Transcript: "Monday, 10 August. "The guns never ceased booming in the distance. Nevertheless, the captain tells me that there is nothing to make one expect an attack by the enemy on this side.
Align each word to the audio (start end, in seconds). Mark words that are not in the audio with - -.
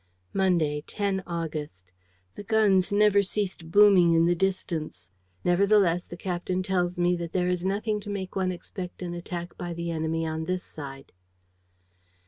"Monday, 0.33 0.83
10 0.87 1.21
August. 1.27 1.91
"The 2.33 2.41
guns 2.41 2.91
never 2.91 3.21
ceased 3.21 3.69
booming 3.69 4.13
in 4.13 4.25
the 4.25 4.33
distance. 4.33 5.11
Nevertheless, 5.43 6.05
the 6.05 6.17
captain 6.17 6.63
tells 6.63 6.97
me 6.97 7.15
that 7.17 7.33
there 7.33 7.49
is 7.49 7.63
nothing 7.63 7.99
to 7.99 8.09
make 8.09 8.35
one 8.35 8.51
expect 8.51 9.03
an 9.03 9.13
attack 9.13 9.55
by 9.59 9.75
the 9.75 9.91
enemy 9.91 10.25
on 10.25 10.45
this 10.45 10.63
side. 10.63 11.11